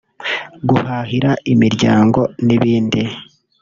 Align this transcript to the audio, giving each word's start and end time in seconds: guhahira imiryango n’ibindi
guhahira 0.69 1.31
imiryango 1.53 2.19
n’ibindi 2.45 3.01